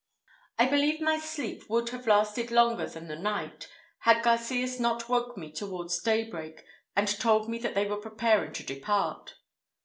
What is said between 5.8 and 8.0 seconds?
daybreak, and told me that they were